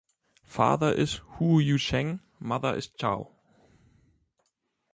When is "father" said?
0.47-0.91